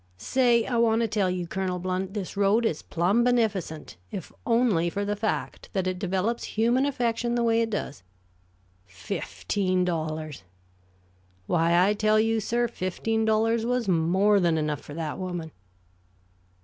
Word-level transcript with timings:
Say, 0.17 0.65
I 0.65 0.77
want 0.77 1.03
to 1.03 1.07
tell 1.07 1.29
you, 1.29 1.45
Colonel 1.45 1.77
Blount, 1.77 2.15
this 2.15 2.35
road 2.35 2.65
is 2.65 2.81
plumb 2.81 3.23
beneficent, 3.23 3.97
if 4.09 4.31
only 4.47 4.89
for 4.89 5.05
the 5.05 5.15
fact 5.15 5.69
that 5.73 5.85
it 5.85 5.99
develops 5.99 6.43
human 6.45 6.87
affection 6.87 7.35
the 7.35 7.43
way 7.43 7.61
it 7.61 7.69
does. 7.69 8.01
Fifteen 8.87 9.85
dollars! 9.85 10.41
Why, 11.45 11.85
I 11.87 11.93
tell 11.93 12.19
you, 12.19 12.39
sir, 12.39 12.67
fifteen 12.67 13.25
dollars 13.25 13.63
was 13.63 13.87
more 13.87 14.39
than 14.39 14.57
enough 14.57 14.81
for 14.81 14.95
that 14.95 15.19
woman." 15.19 15.51